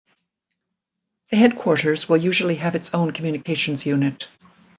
The 1.29 1.37
headquarters 1.37 2.09
will 2.09 2.17
usually 2.17 2.55
have 2.55 2.73
its 2.73 2.95
own 2.95 3.11
communications 3.13 3.85
unit. 3.85 4.27